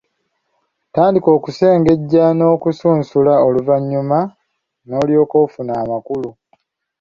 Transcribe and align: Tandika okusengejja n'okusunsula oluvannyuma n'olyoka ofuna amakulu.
Tandika 0.95 1.29
okusengejja 1.37 2.23
n'okusunsula 2.37 3.33
oluvannyuma 3.47 4.19
n'olyoka 4.87 5.35
ofuna 5.45 5.73
amakulu. 5.83 6.29